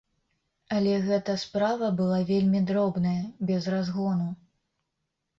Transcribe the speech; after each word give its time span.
Але 0.75 0.93
гэта 1.09 1.33
справа 1.41 1.89
была 1.99 2.19
вельмі 2.29 2.61
дробная, 2.69 3.19
без 3.51 3.61
разгону. 3.75 4.27